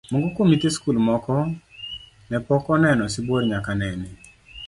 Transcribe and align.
Moko 0.11 0.27
kuom 0.33 0.47
nyithi 0.49 0.69
skul 0.75 0.97
moko 1.07 1.35
ne 2.29 2.37
pok 2.47 2.63
oneno 2.73 3.03
sibuor 3.13 3.43
nyaka 3.49 3.71
nene. 3.79 4.09